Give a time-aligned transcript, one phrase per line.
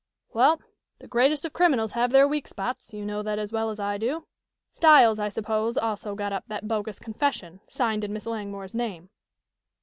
[0.33, 0.59] "Well,
[0.97, 3.99] the greatest of criminals have their weak spots, you know that as well as I
[3.99, 4.25] do.
[4.73, 9.11] Styles, I suppose, also got up that bogus confession, signed in Miss Langmore's name."